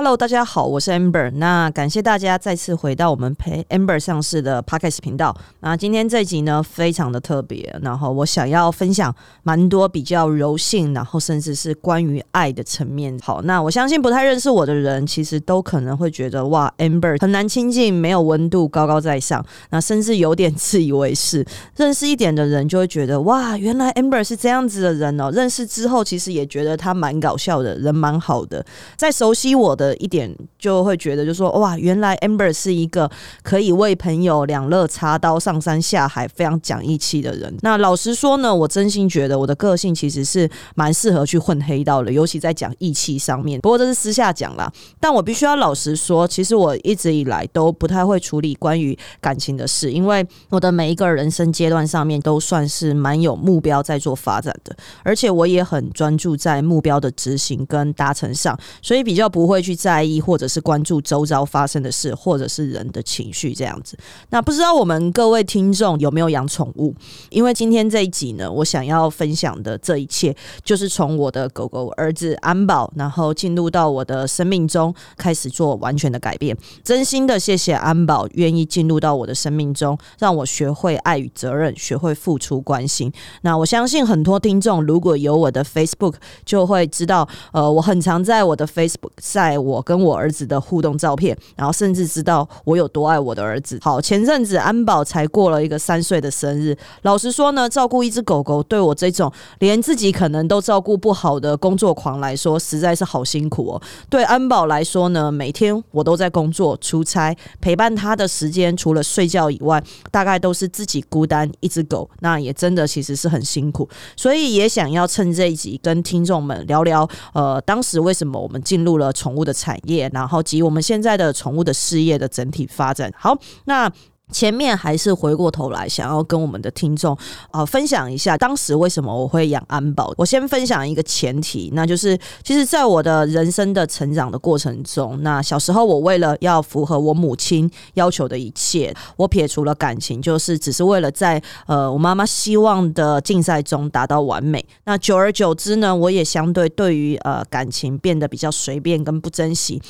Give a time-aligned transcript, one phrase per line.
[0.00, 1.28] Hello，大家好，我是 Amber。
[1.32, 5.36] 那感谢大家再次回到我们陪 Amber 上市的 Podcast 频道。
[5.58, 7.76] 那今天这集呢，非常的特别。
[7.82, 13.18] 然后我想要分享蛮多比较柔性，然后甚至是关于爱的层面。
[13.24, 21.44] 好，那我相信不太认识我的人，其实都可能会觉得哇，Amber 很难亲近，没有温度，高高在上，那甚至有点自以为是。
[21.74, 25.32] 认识一点的人就会觉得哇，原来 Amber 是这样子的人哦。
[25.32, 28.64] 认识之后，其实也觉得他蛮搞笑的，人蛮好的。
[28.96, 29.87] 在熟悉我的。
[29.96, 33.10] 一点就会觉得，就说哇，原来 Amber 是一个
[33.42, 37.56] 可以为朋友两肋插刀、上山下海、非常讲义气的人。
[37.62, 43.58] 那老实说呢，我真心觉得我的个性其实是蛮适合去混黑道的，尤其在讲义气上面。
[43.60, 44.70] 不过这是私下讲啦，
[45.00, 59.77] 但我必须要老实说，其实我一直以来都不太会处理关于感情的事，因为我的每一个人生阶段上面都算是蛮有目标在做发展的，而且我也很专注在目标的执行跟达成上，所以比较不会去。
[59.78, 63.96] 在意或者是关注周遭发生的事，或者是人的情绪这样子。
[64.30, 66.92] 那不知道我们各位听众有没有养宠物？
[67.30, 76.56] 因为今天这一集呢，我想要分享的这一切，就是从我的狗狗儿子安保，然后进入到我的生命中，开始做完全的改变。
[76.82, 83.12] 真心的谢谢安保愿意进入到我的生命中，让我学会爱与责任，学会付出关心。
[83.42, 89.82] 那我相信很多听众如果有我的 Facebook，就会知道，呃，我很常在我的 Facebook 在我。
[89.88, 93.78] 跟我儿子的互动照片，然后甚至知道我有多爱我的儿子。
[93.80, 96.76] 好，前阵子安保才过了一个三岁的生日。
[97.02, 103.82] 老实说呢，照顾一只狗狗，对我这种连自己可能都照顾不好的工作狂来说，实在是好辛苦哦。
[104.10, 112.08] 对安保来说呢，每天我都在工作、出差，陪伴他的时间除了睡觉以外，大概都是自己孤单一只狗。
[112.20, 119.58] 那也真的其实是很辛苦，所以也想要趁这一集跟听众们聊聊，呃，当时为什么我们进入了宠物的。
[119.58, 123.12] 产业，然后及我们现在的宠物的事业的整体发展。
[123.16, 123.92] 好，那。
[124.30, 127.16] 前面还是回过头来，想要跟我们的听众
[127.50, 130.12] 啊分享一下，当时为什么我会养安保。
[130.16, 144.64] 我先分享一个前提，那就是其实在我的人生的成长的过程中，那小时候我为了要符合我母亲要求的一切，我撇除了感情，就是只是为了在呃我妈妈希望的竞赛中达到完美。
[144.84, 149.80] 那久而久之呢，我也相对对于呃感情变得比较随便跟不珍惜。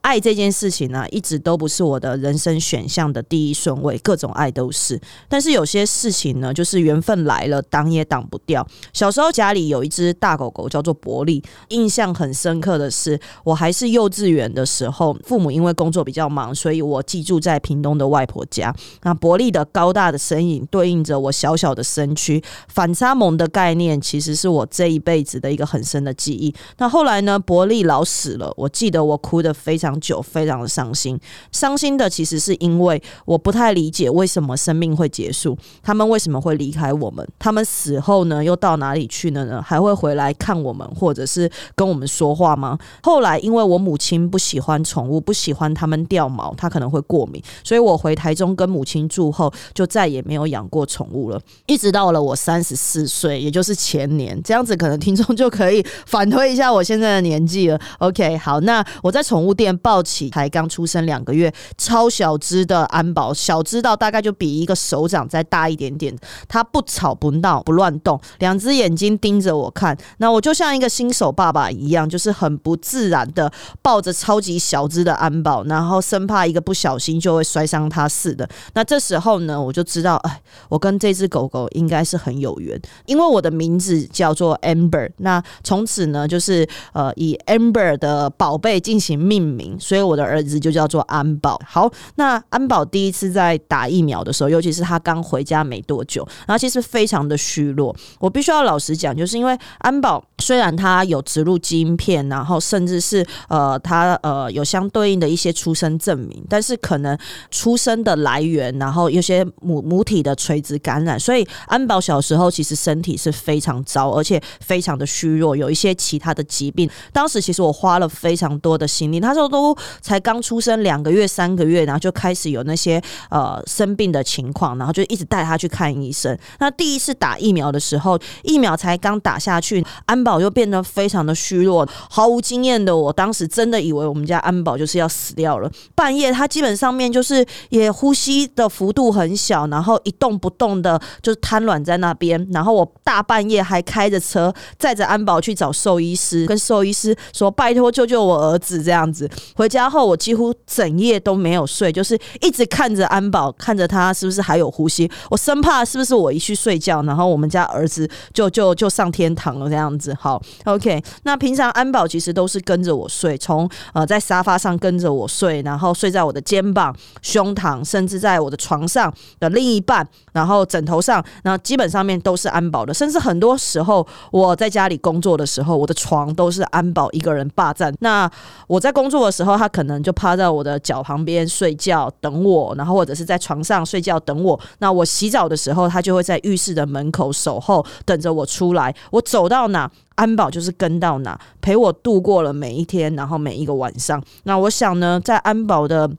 [0.00, 5.00] 爱这件事情呢，一直都不是我的人生选项的第一顺位，各种爱都是。
[5.28, 8.66] 但是有些事情呢，就是缘分来了，挡也挡不掉。
[8.92, 11.42] 小时候家里有一只大狗狗，叫做伯利。
[11.68, 18.74] 印象很深刻的是，我还是幼稚园的时候，父母因为工作比较忙，所以我寄住在屏东的外婆家。
[19.02, 26.54] 那伯利的高大的身影，对应着我小小的身躯，反差萌的概念，其实是我这一辈子的一个很深的记忆。
[26.78, 29.87] 那后来呢，伯利老死了，我记得我哭得非常。
[29.88, 31.18] 长久非常的伤心，
[31.50, 39.62] 伤心的其实是因为我不太理解为什么生命会结束，他们为什么会离开我们，他们死后呢又到哪里去了呢？
[39.62, 42.78] 还会回来看我们，或者是跟我们说话吗？
[43.02, 51.40] 后来因为我母亲不喜欢宠物，不喜欢它们掉毛，她可能会过敏，所以我回台中跟母亲住后，就再也没有养过宠物了。
[51.64, 57.80] 一直到了我三十四岁，也就是前年，这样子可能听众就可以反推一下我现在的年纪了。
[58.00, 59.77] OK，好，那我在宠物店。
[59.78, 66.16] 抱起才刚出生两个月、超小只的安保，小只到大概就比一个手掌再大一点点。
[66.46, 69.96] 它不吵不闹不乱动，两只眼睛盯着我看。
[70.18, 73.50] 那我就像一个新手爸爸一样，就是很不自然的
[73.82, 78.48] 抱着超级小只的安保，然后生怕一个不小心就会摔伤它似的。
[78.74, 85.10] 那这时候呢，我就知道，哎，我跟这只狗狗应该是很有缘，因为我的名字叫做 Amber。
[85.18, 89.67] 那从此呢，就是呃以 Amber 的宝贝进行命名。
[89.80, 91.60] 所以我的儿子就叫做安保。
[91.66, 97.94] 好，那安保第一次在打疫苗的时候，尤其是他刚回家没多久，然后其实非常的虚弱。
[98.20, 107.18] 我必须要老实讲，就是因为安保虽然他有植入基因片，然后甚至是呃他呃有相对应的一些出生证明，但是可能
[107.50, 116.88] 出生的来源，然后有些母母体的垂直感染，所以安保小时候其实身体是非常糟，而且非常的虚弱，有一些其他的疾病。
[117.12, 119.48] 当时其实我花了非常多的心力，他说。
[119.48, 126.38] 都都才刚出生两个月、三个月，然后就开始有那些呃生病的情况，然后就一直带他去看医生。
[126.60, 135.68] 那第一次打疫苗的时候，疫苗才刚打下去，安保就变得非常的虚弱，毫无经验的我当时真的以为我们家安保就是要死掉了。
[135.96, 142.46] 半夜他基本上面就是也呼吸的幅度很小，然后一动不动的，就是瘫软在那边。
[142.52, 149.28] 然后我大半夜还开着车载着安保去找兽医师，跟兽医师说：“拜托救救我儿子！”这样子。
[149.54, 160.16] 回家后我几乎整夜都没有睡，就是一直看着安保，看着他是不是还有呼吸，我生怕是不是我一去睡觉，然后我们家儿子就就就上天堂了这样子。
[160.20, 177.94] 好，OK，那平常安保其实都是跟着我睡，从呃在沙发上跟着我睡，然后睡在我的肩膀、胸膛，甚至在我的床上的另一半，然后枕头上，那基本上面都是安保的，甚至很多时候我在家里工作的时候，我的床都是安保一个人霸占。
[178.00, 178.30] 那
[178.66, 184.58] 我在工作的，时候他可能就趴在我的脚旁边睡觉等我，然后或者是在床上睡觉等我。
[184.80, 188.92] 那我洗澡的时候，他就会在浴室的门口守候，等着我出来。
[189.12, 194.20] 我走到哪，安保就是跟到哪，陪我度过了每一天，然后每一个晚上。
[194.42, 196.10] 那我想呢，在安保的。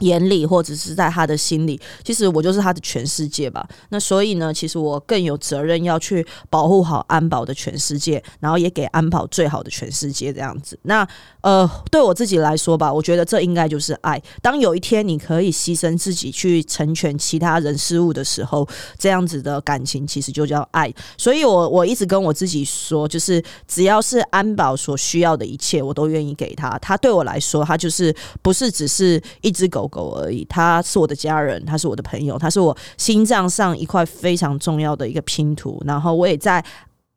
[0.00, 3.66] 眼里，或者是在他的心里，其实我就是他的全世界吧。
[3.90, 10.78] 那所以呢，其实我更有责任要去保护好安保的全世界，然后也给安保最好的全世界这样子。
[10.82, 11.06] 那
[11.42, 14.20] 呃，对我自己来说吧，我觉得这应该就是爱。
[14.40, 18.66] 当有一天你可以牺牲自己去成全其他人事物的时候，
[18.98, 20.92] 这样子的感情其实就叫爱。
[21.18, 26.78] 所以我我一直跟我自己说，就是只要是安保所需要的一切，我都愿意给他。
[26.78, 29.89] 他对我来说，他就是不是只是一只狗。
[29.90, 36.64] 狗而已，他是我的家人，他是我的朋友，他是我心脏上一块非常重要的一个拼图，然后我也在。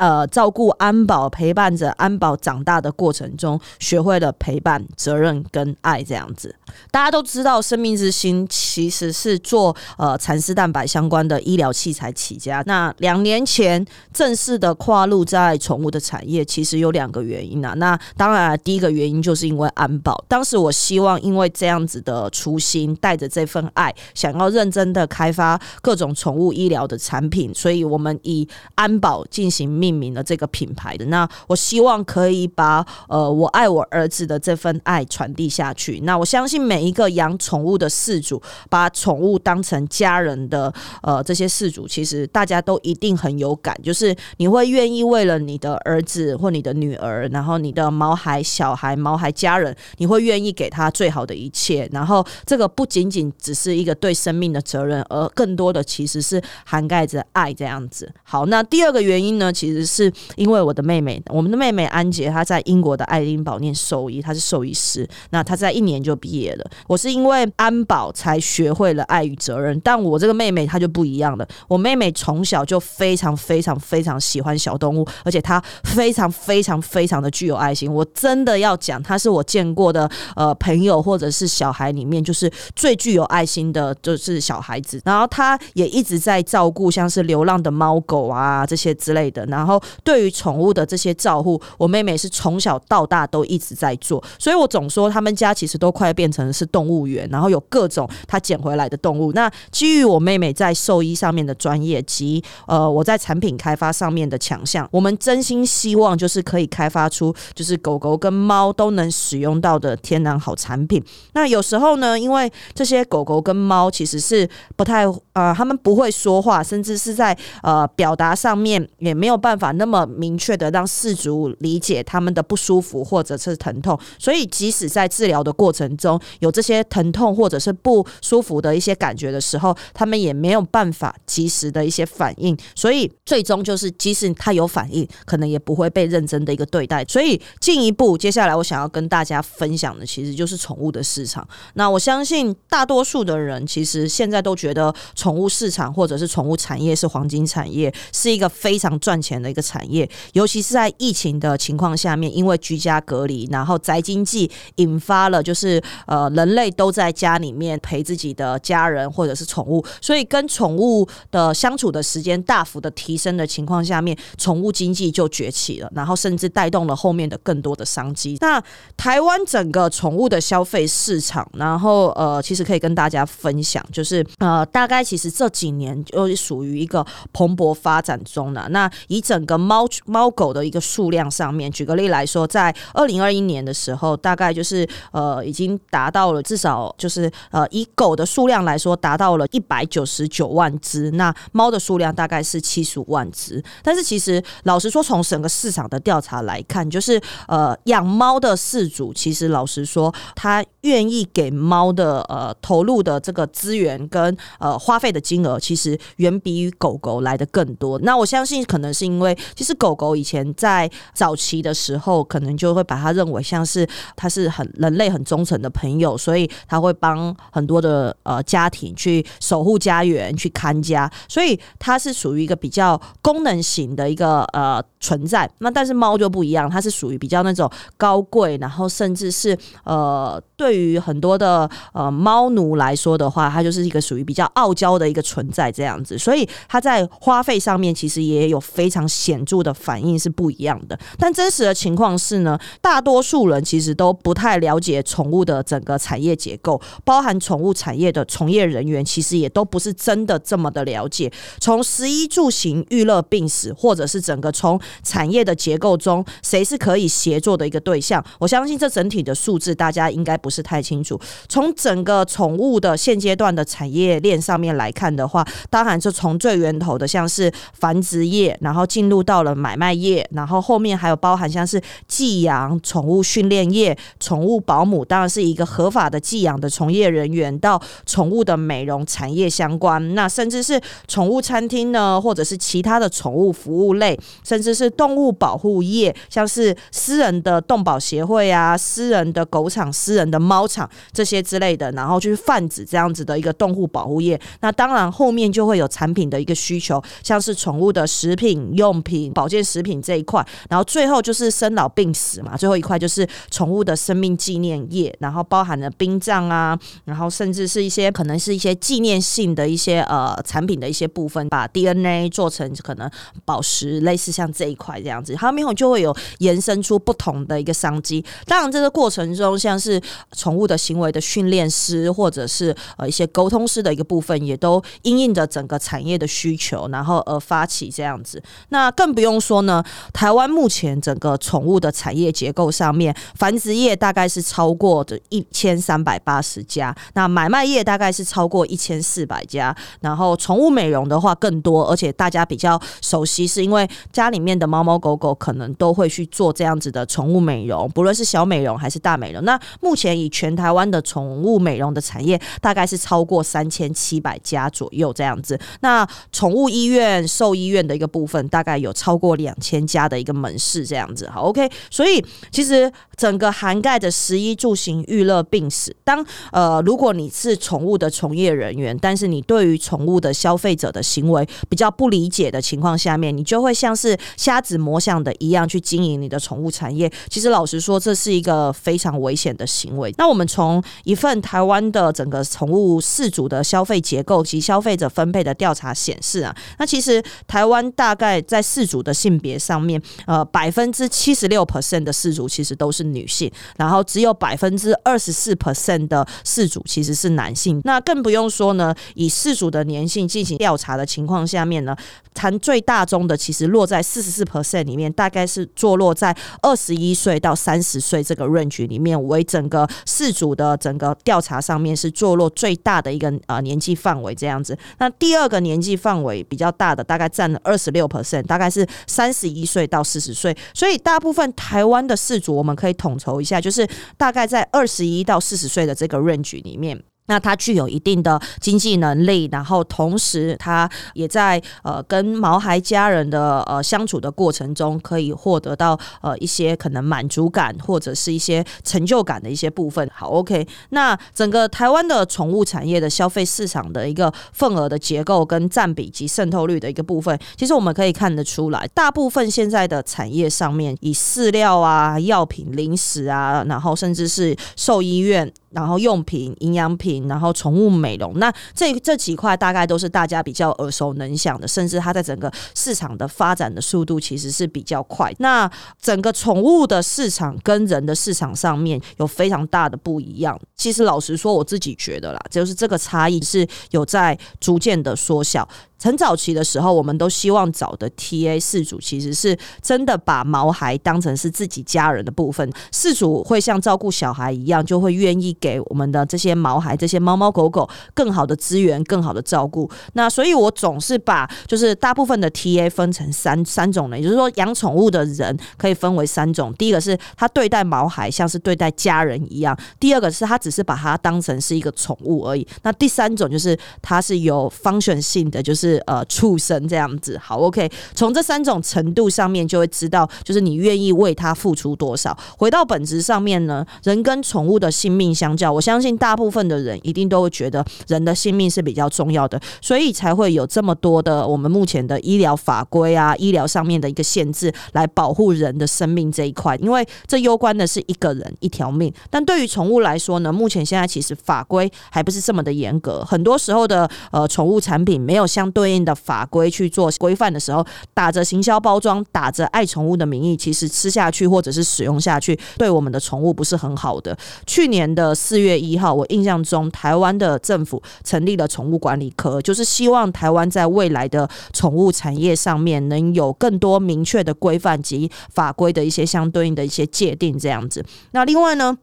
[0.03, 6.53] 呃，照顾安保，陪伴着安保长大的过程中，学会了陪伴、责任跟爱这样子。
[6.91, 12.61] 大家都知道，生命之星其实是做呃蚕丝蛋白相关的医疗器材起家。
[12.65, 17.73] 那两年前正式的跨入在宠物的产业，其实有两个原因啊。
[17.77, 20.21] 那当然，第一个原因就是因为安保。
[20.27, 28.45] 当时我希望，因为这样子的初心，带着这份爱，想要认真的开发各种宠物医疗的产品，所以我们以
[28.75, 29.92] 安保进行命。
[29.93, 35.99] 名的这个品牌的那，我希望可以把呃我爱我儿子的这份爱传递下去。
[36.01, 51.87] 那我相信每一个养宠物的饲主，把宠物当成家人的呃这些饲主，其实大家都一定很有感，就是你会愿意为了你的儿子或你的女儿，然后你的毛孩小孩、毛孩家人，你会愿意给他最好的一切。
[51.91, 58.11] 然后这个不仅仅只是一个对生命的责任，而更多的其实是涵盖着爱这样子。
[58.23, 59.82] 好，那第二个原因呢，其实。
[59.85, 65.07] 是因为我的妹妹，我们的妹妹安杰，她在英国的爱丁堡念兽医，她是兽医师。
[65.31, 66.65] 那她在一年就毕业了。
[66.87, 71.47] 我是因为安保才学会了爱与责任，但我这个妹妹她就不一样了。
[71.67, 77.91] 我妹妹从小就非常非常非常喜欢小动物，而且她非常非常非常的具有爱心。
[77.91, 85.01] 我真的要讲，她是我见过的呃朋友或者是小孩里面，就是最具有爱心的，就是小孩子。
[85.05, 89.45] 然后她也一直在照顾像是流浪的猫狗啊这些之类的。
[89.45, 99.31] 然后然后对于宠物的这些照护，我妹妹是从小到大都一直在做，所以我总说他们家其实都快变成是动物园，然后有各种她捡回来的动物。
[99.31, 111.01] 那基于我妹妹在兽医上面的专业及呃我在产品开发上面的强项，我们真心希望就是可以开发出就是狗狗跟猫都能使用到的天然好产品。
[111.31, 119.63] 那有时候呢，因为这些狗狗跟猫其实是不太呃，他们不会说话，甚至是在呃表达上面也没有办办。
[119.63, 137.05] 法那么明确的让事主理解他们的不舒服或者是疼痛，所以即使在治疗的过程中有这些疼痛或者是不舒服的一些感觉的时候，他们也没有办法及时的一些反应，所以最终就是即使他有反应，可能也不会被认真的一个对待。
[137.05, 141.47] 所以进一步，接下来我想要跟大家分享的，其实就是宠物的市场。
[141.75, 149.53] 那我相信大多数的人其实现在都觉得宠物市场或者是宠物产业是黄金产业，是一个非常赚钱的。
[149.53, 168.35] 一个产业，尤其是在疫情的情况下面，因为居家隔离，然后宅经济引发了，就是呃，人类都在家里面陪自己的家人或者是宠物，所以跟宠物的相处的时间大幅的提升的情况下面，宠物经济就崛起了，然后甚至带动了后面的更多的商机。
[168.41, 168.59] 那
[168.97, 178.63] 台湾整个宠物的消费市场，然后呃，其实可以跟大家分享，就是呃，大概其实这几年就属于一个蓬勃发展中的。
[178.69, 191.09] 那以整整个猫猫狗的一个数量上面，举个例来说，在二零二一年的时候，大概就是呃，已经达到了至少就是呃，以狗的数量来说，达到了一百九十九万只。
[191.11, 193.63] 那猫的数量大概是七十五万只。
[193.81, 207.97] 但是其实老实说，从整个市场的调查来看，就是呃，养猫的饲主，其实老实说，他愿意给猫的呃投入的这个资源跟呃花费的金额，其实远比于狗狗来的更多。
[207.99, 213.87] 那我相信，可能是因为为其实狗狗以前在早期的时候，可能就会把它认为像是
[214.17, 225.49] 它是很人类很忠诚的朋友，所以它会帮很多的呃家庭去守护家园、去看家，所以它是属于一个比较功能型的一个呃存在。
[225.59, 240.97] 那但是猫就不一样，它是属于比较那种高贵，然后甚至是呃对于很多的呃猫奴来说的话，它就是一个属于比较傲娇的一个存在这样子，所以它在花费上面其实也有非常显著的反应是不一样的。
[241.17, 251.29] 但真实的情况是呢，大多数人其实都不太了解宠物的整个产业结构，包含宠物产业的从业人员，其实也都不是真的这么的了解。
[251.59, 258.23] 从食衣住行、娱乐、病死，或者是整个从产业的结构中，谁是可以协作的一个对象？
[258.39, 261.19] 我相信这整体的数字大家应该不是太清楚。
[261.49, 294.39] 从整个宠物的现阶段的产业链上面来看的话，当然就从最源头的像是繁殖业，然后进入到了买卖业，然后后面还有包含像是寄养、宠物训练业、宠物保姆，当然是一个合法的寄养的从业人员，到宠物的美容产业相关，那甚至是宠物餐厅呢，或者是其他的宠物服务类，甚至是动物保护业，像是私人的动保协会啊、私人的狗场、私人的猫场这些之类的，然后去泛指这样子的一个动物保护业。
[294.61, 313.09] 那当然后面就会有产品的一个需求，像是宠物的食品、用品、保健食品这一块，然后最后就是生老病死嘛，最后一块就是宠物的生命纪念业，然后包含了殡葬啊，然后甚至是一些可能是一些纪念性的一些呃产品的一些部分，把 DNA 做成可能
[313.45, 318.23] 宝石，类似像这一块这样子，后面就会有延伸出不同的一个商机。
[318.45, 320.01] 当然，这个过程中，像是
[320.35, 328.41] 宠物的行为的训练师，或者是呃一些沟通师的一个部分，也都因应着整个产业的需求，然后而发起这样子。
[328.69, 349.43] 那更不用说呢，台湾目前整个宠物的产业结构上面，繁殖业大概是超过的一千三百八十家，那买卖业大概是超过一千四百家，然后宠物美容的话更多，而且大家比较熟悉，是因为家里面的猫猫狗狗可能都会去做这样子的宠物美容，不论是小美容还是大美容。
[349.43, 355.59] 那目前以全台湾的宠物美容的产业，大概是超过三千七百家左右这样子。
[355.81, 361.29] 那宠物医院、兽医院的一个部分，大概有超过两千家的一个门市这样子。
[361.29, 361.69] 好，OK。
[361.89, 377.11] 所以其实整个涵盖的食衣住行、娱乐、病死，当呃，如果你是宠物的从业人员，但是你对于宠物的消费者的行为比较不理解的情况下面，你就会像是瞎子摸象的一样去经营你的宠物产业。
[377.29, 380.02] 其实老实说，这是一个非常危险的行为。
[380.17, 397.81] 那我们从一份台湾的整个宠物饲主的消费结构及消费者分配的调查显示啊，那其实台湾大概在饲主的性别上面，呃，百分之七十六 percent 的饲主其实都是女性，然后只有百分之二十四 percent 的饲主其实是男性。
[397.83, 401.95] 那更不用说呢，以饲主的年性进行调查的情况下面呢，
[402.33, 414.77] 谈最大宗的其实落在四十四 percent 里面，大概是坐落在二十一岁到三十岁这个 range 里面，为整个饲主的整个调查上面是坐落最大的一个呃年纪范围这样子。
[414.97, 420.55] 那第二个年纪范围比较大的，大概占了二十六 percent，大概是三十一岁到四十岁。
[420.73, 427.01] 所以大部分台湾的饲主，我们可以统筹一下，就是大概在二十一到四十岁的这个 range 里面。
[427.27, 440.09] 那他具有一定的经济能力，然后同时他也在呃跟毛孩家人的呃相处的过程中，可以获得到呃一些可能满足感或者是一些成就感的一些部分。
[440.13, 455.51] 好，OK，那整个台湾的宠物产业的消费市场的一个份额的结构跟占比及渗透率的一个部分，其实我们可以看得出来，大部分现在的产业上面以饲料啊、药品、零食啊，然后甚至是兽医院。
[455.73, 465.33] 然后用品、营养品，然后宠物美容，那这这几块大概都是大家比较耳熟能详的，甚至它在整个市场的发展的速度其实是比较快。
[465.39, 465.69] 那
[466.01, 470.59] 整个宠物的市场跟人的市场上面有非常大的不一样。
[470.75, 475.67] 其实老实说，我自己觉得啦，就是这个差异是有在逐渐的缩小。
[476.03, 489.89] 很早期的时候，我们都希望找的 T A 四主其实是真的把毛孩当成是自己家人的部分，四主会像照顾小孩一样，就会愿意给我们的这些毛孩、这些猫猫狗狗更好的资源、更好的照顾。
[490.13, 496.73] 那所以，我总是把就是大部分的 T A 分成三三种人，也就是说，养宠物的人可以分为三种。
[496.73, 507.37] 第一个是他对待毛孩像是对待家人一样；第二个是他只是把它当成是一个宠物而已；那第三种就是他是有方选性的，就是呃畜生这样子。
[507.37, 512.37] 好，OK，从这三种程度上面就会知道，就是你愿意为它付出多少。
[512.57, 529.13] 回到本质上面呢，人跟宠物的性命相较，我相信大部分的人一定都会觉得人的性命是比较重要的，所以才会有这么多的我们目前的医疗法规啊，医疗上面的一个限制来保护人的生命这一块，因为这攸关的是一个人一条命。
[529.29, 544.37] 但对于宠物来说呢，目前现在其实法规还不是这么的严格，很多时候的呃宠物产品没有相对对应的法规去做规范的时候，打着行销包装，打着爱宠物的名义，其实吃下去或者是使用下去，对我们的宠物不是很好的。
[544.65, 558.05] 去年的四月一号，我印象中台湾的政府成立了宠物管理科，就是希望台湾在未来的宠物产业上面能有更多明确的规范及法规的一些相对应的一些界定，这样子。
[558.31, 558.97] 那另外呢？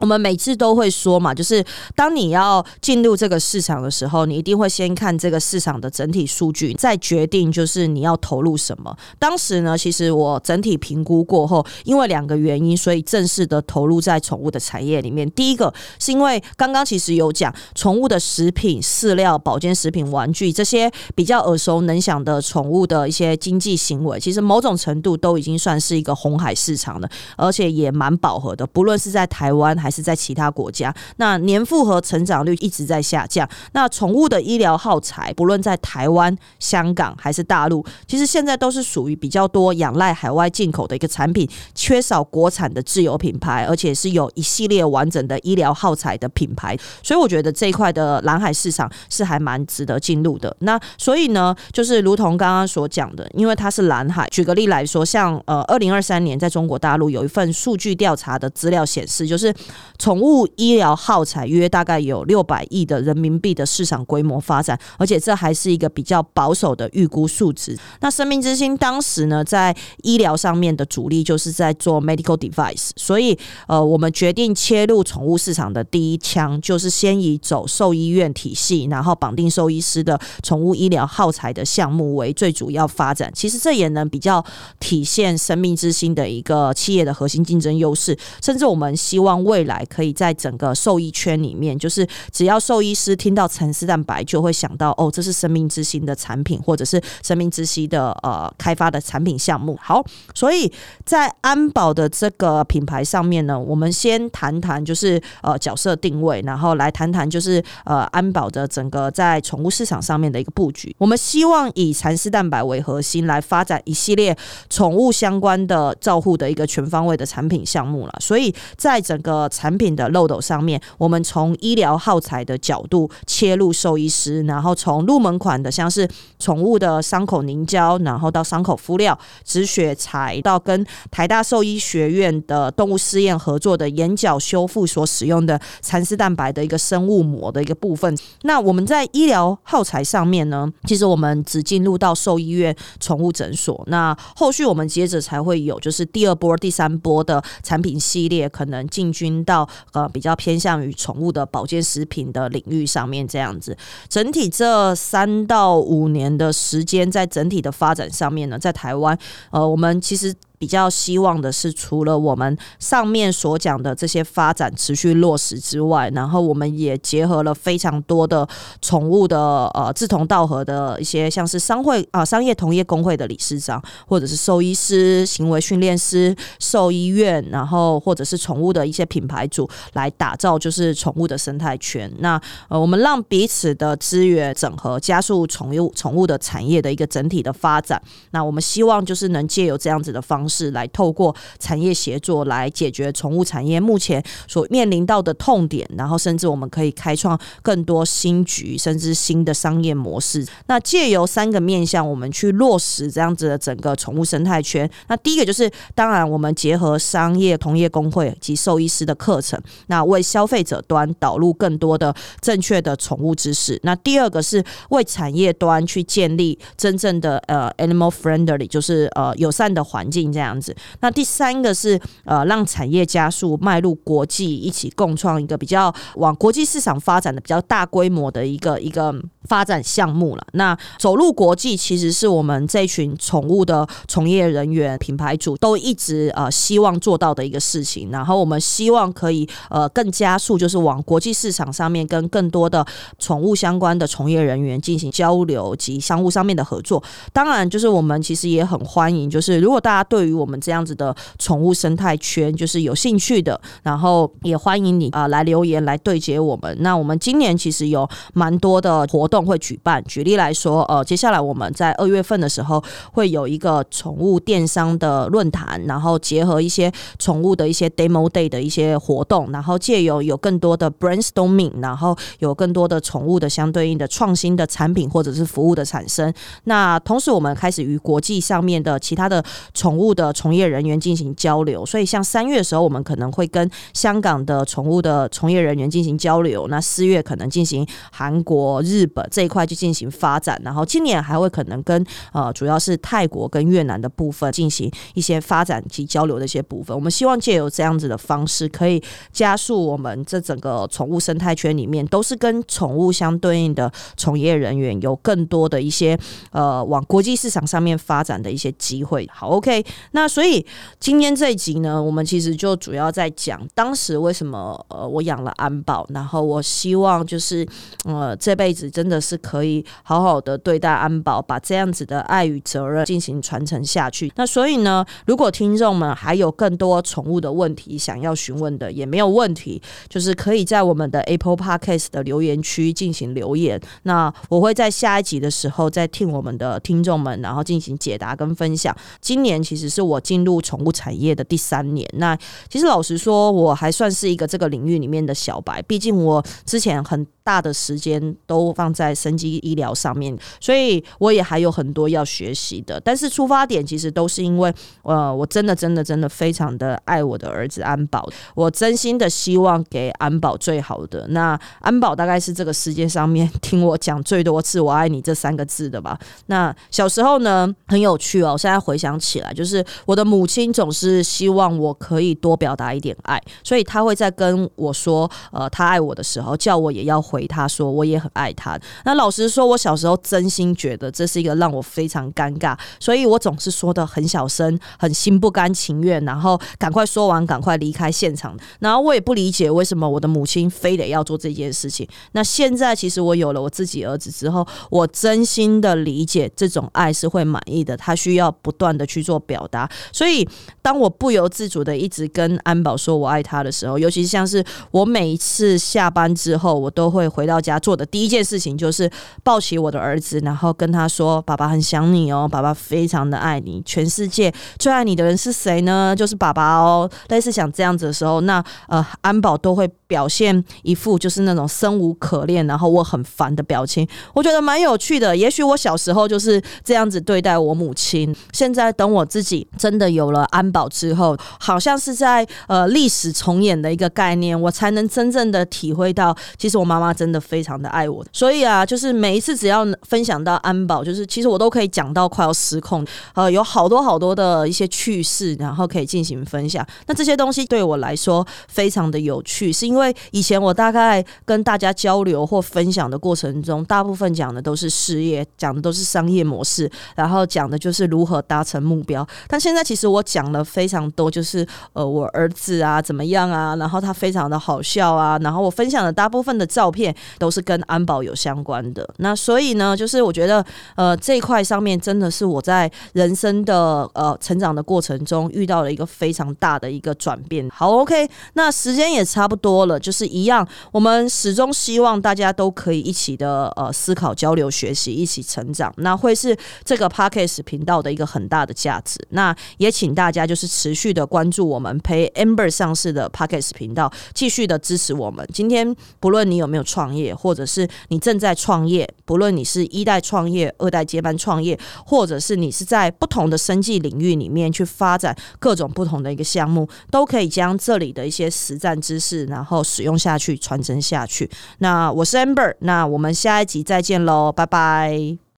[0.00, 8.94] 我们每次都会说嘛，就是当你要进入这个市场的时候，你一定会先看这个市场的整体数据，再决定就是你要投入什么。
[9.18, 15.28] 当时呢，其实我整体评估过后，因为两个原因，所以正式的投入在宠物的产业里面。
[15.30, 28.66] 第一个是因为刚刚其实有讲，宠物的食品、饲料、保健食品、玩具这些比较耳熟能详的宠物的一些经济行为，其实某种程度都已经算是一个红海市场了，而且也蛮饱和的。
[28.66, 33.48] 不论是在台湾，还还是在其他国家，那年复合成长率一直在下降。
[33.70, 46.76] 那宠物的医疗耗材，不论在台湾、香港还是大陆，其实现在都是属于比较多仰赖海外进口的一个产品，缺少国产的自有品牌，而且是有一系列完整的医疗耗材的品牌。
[47.00, 50.52] 所以我觉得这一块的蓝海市场是还蛮值得进入的。
[50.62, 54.26] 那所以呢，就是如同刚刚所讲的，因为它是蓝海。
[54.32, 59.54] 举个例来说，像呃，二零二三年在中国大陆有一份数据调查的资料显示，就是。
[59.98, 67.78] 宠物医疗耗材约大概有六百亿的人民币的市场规模发展，而且这还是一个比较保守的预估数值。
[68.00, 83.30] 那生命之星当时呢，在医疗上面的主力就是在做 medical device，所以呃，我们决定切入宠物市场的第一枪，就是先以走兽医院体系，然后绑定兽医师的宠物医疗耗材的项目为最主要发展。
[83.34, 84.44] 其实这也能比较
[84.80, 99.78] 体现生命之星的一个企业的核心竞争优势，甚至我们希望未来可以在整个兽医圈里面，就是只要兽医师听到蚕丝蛋白，就会想到哦，这是生命之星的产品，或者是生命之星的呃开发的产品项目。
[99.82, 100.72] 好，所以
[101.04, 110.94] 在安保的这个品牌上面呢，我们先谈谈就是呃角色定位，然后来谈谈就是呃安保的整个在宠物市场上面的一个布局。
[110.98, 114.36] 我们希望以蚕丝蛋白为核心来发展一系列
[114.70, 118.12] 宠物相关的照护的一个全方位的产品项目了。
[118.20, 126.06] 所以在整个产品的漏斗上面，我们从医疗耗材的角度切入兽医师，然后从入门款的像是
[126.38, 138.14] 宠物的伤口凝胶，然后到伤口敷料、止血材，到跟台大兽医学院的动物试验合作的眼角修复所使用的蚕丝蛋白的一个生物膜的一个部分。
[138.42, 143.82] 那我们在医疗耗材上面呢，其实我们只进入到兽医院、宠物诊所。
[143.86, 149.66] 那后续我们接着才会有就是第二波、第三波的产品系列，可能进军到。
[149.92, 153.74] 呃，比较偏向于宠物的保健食品的领域上面，这样子，
[154.08, 159.16] 整体这三到五年的时间，在整体的发展上面呢，在台湾，
[159.50, 160.34] 呃，我们其实。
[160.58, 168.48] 比较希望的是，除了我们上面所讲的这些发展持续落实之外，然后我们也结合了非常多的
[168.80, 182.10] 宠物的呃志同道合的一些，像是商会啊、商业同业工会的理事长，或者是兽医师、行为训练师、兽医院，然后或者是宠物的一些品牌组来打造就是宠物的生态圈。
[182.20, 188.00] 那呃，我们让彼此的资源整合，加速宠物宠物的产业的一个整体的发展。
[188.30, 190.45] 那我们希望就是能借由这样子的方。
[190.48, 200.46] 是来透过产业协作来解决宠物产业目前所面临到的痛点，然后甚至我们可以开创更多新局，甚至新的商业模式。
[200.66, 204.88] 那借由三个面向，我们去落实这样子的整个宠物生态圈。
[205.08, 213.78] 那第一个就是，当然我们结合商业同业工会及兽医师的课程，那为消费者端导入更多的正确的宠物知识。
[213.82, 220.26] 那第二个是为产业端去建立真正的呃 animal friendly，就是呃友善的环境。
[220.36, 220.76] 这样子。
[221.00, 230.46] 那第三个是呃，让产业加速迈入国际，一起共创一个比较往国际市场发展的比较大规模的一个一个发展项目了。
[230.52, 238.10] 那走入国际，其实是我们这群宠物的从业人员、品牌主都一直呃希望做到的一个事情。
[238.10, 242.86] 然后我们希望可以呃更加速，就是往国际市场上面跟更多的
[243.18, 247.02] 宠物相关的从业人员进行交流及商务上面的合作。
[247.32, 256.76] 当然，就是我们其实也很欢迎，就是如果大家对于我们这样子的宠物生态圈就是有兴趣的，然后也欢迎你啊来留言来对接我们。
[256.80, 276.32] 那我们今年其实有蛮多的活动会举办，举例来说，呃，接下来我们在二月份的时候会有一个宠物电商的论坛，然后结合一些宠物的一些 demo day 的一些活动，然后借由有更多的 brainstorming，然后有更多的宠物的相对应的创新的产品或者是服务的产生。
[276.64, 279.42] 那同时，我们开始与国际上面的其他的
[279.74, 281.86] 宠物的从业人员进行交流。
[281.86, 286.66] 所以，像三月的时候，我们可能会跟香港的宠物的从业人员进行交流。
[286.68, 290.60] 那四月可能进行韩国、日本这一块去进行发展。
[290.64, 296.96] 然后，今年还会可能跟呃，主要是泰国跟越南的部分进行一些发展及交流的一些部分。
[296.96, 306.18] 我们希望借由这样子的方式，可以加速我们这整个宠物生态圈里面都是跟宠物相对应的从业人员有更多的一些
[306.52, 309.28] 呃往国际市场上面发展的一些机会。
[309.32, 310.64] 好，OK，那所以
[310.98, 317.66] 今天这一集呢，我们其实就主要在讲当时为什么呃我养了安保，然后我希望就是
[318.04, 324.32] 呃这辈子真的是可以好好的对待安保，把这样子的爱与责任进行传承下去。
[324.36, 333.80] 那所以呢，如果听众们还有更多宠物的问题想要询问的，也没有问题，就是可以在我们的 Apple Podcast 的留言区进行留言。
[334.04, 338.96] 那我会在下一集的时候再听我们的听众们，然后进行解答跟分享。
[339.20, 342.06] 今年其实是我进入宠物产业的第三年。
[342.18, 342.36] 那
[342.68, 352.98] 其实老实说，我还算是一个这个领域里面的小白，毕竟我之前很大的时间都放在生机医疗上面，所以我也还有很多要学习的。
[352.98, 361.24] 但是出发点其实都是因为，呃，我真的真的真的非常的爱我的儿子安保，我真心的希望给安保最好的。
[361.28, 366.18] 那安保大概是这个世界上面听我讲最多次“我爱你”这三个字的吧。
[366.46, 368.58] 那小时候呢，很有趣哦。
[368.58, 378.78] 现在回想起来，就是我的母亲总是希望我可以多表达一点爱，所以她会在跟我说，呃，她爱我的时候，叫我也要回回他说我也很爱他。
[379.04, 388.56] 那老实说，我小时候真心觉得这是一个让我非常尴尬，所以我总是说的很小声，很心不甘情愿，然后赶快说完，赶快离开现场。
[388.80, 392.08] 然后我也不理解为什么我的母亲非得要做这件事情。
[392.32, 399.86] 那现在其实我有了我自己儿子之后，我真心的理解这种爱是会满意的，他需要不断的去做表达。
[400.12, 400.48] 所以
[400.80, 409.10] 当我不由自主的一直跟安保说我爱他的时候，尤其是像是我每一次下班之后，我都会回到家做的第一件事情就是
[409.42, 416.14] 抱起我的儿子，然后跟他说：“爸爸很想你哦，爸爸非常的爱你，全世界最爱你的人是谁呢？
[416.16, 424.06] 就是爸爸哦。”类似想这样子的时候，那呃安保都会表现一副就是那种生无可恋，然后我很烦的表情。
[424.34, 425.36] 我觉得蛮有趣的。
[425.36, 438.24] 也许我小时候就是这样子对待我母亲，现在等我自己真的有了安保之后，好像是在呃历史重演的一个概念，我才能真正的体会到，其实我妈妈真的非常的爱我。
[438.32, 446.86] 所以啊，就是每一次只要分享到安保，就是其实我都可以讲到快要失控，呃，有好多好多的一些趣事，然后可以进行分享。
[447.06, 459.26] 那这些东西对我来说非常的有趣，是因为以前我大概跟大家交流或分享的过程中，大部分讲的都是事业，讲的都是商业模式，然后讲的就是如何达成目标。
[459.48, 467.05] 但现在其实我讲了非常多，就是呃，我儿子啊怎么样啊，然后他非常的好笑啊，然后我分享的大部分的照片
[467.38, 469.08] 都是跟安保有相关的。
[469.18, 470.64] 那所以呢，就是我觉得
[470.94, 477.68] 呃这一块上面真的是我在人生的呃成长的过程中遇到了一个非常大的一个转变。
[477.70, 485.92] 好，OK，那时间也差不多了，就是一样，我们始终希望大家都可以一起的呃思考、交流、学习，一起成长。
[485.98, 489.18] 那会是这个 Parkes 频道的一个很大的价值。
[489.30, 495.46] 那也请大家就是持续的关注我们陪 Amber 上市的 Parkes 频道，继续的支持我们。
[495.52, 511.50] 今天不论你有没有创业，或者是你正在创业，不论你是一代创业、二代接班创业，或者是你是在不同的生计领域里面去发展各种不同的一个项目，都可以将这里的一些实战知识，然后使用下去，传承下去。
[511.80, 515.45] 那我是 Amber，那我们下一集再见喽，拜拜。